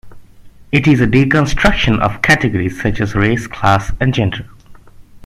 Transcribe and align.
It 0.71 0.87
is 0.87 0.99
a 0.99 1.05
deconstruction 1.05 1.99
of 1.99 2.23
categories 2.23 2.81
such 2.81 2.99
as 3.01 3.13
race, 3.13 3.45
class, 3.45 3.91
and 3.99 4.11
gender. 4.11 4.47